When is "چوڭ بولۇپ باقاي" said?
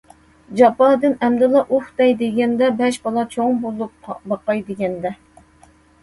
3.35-4.63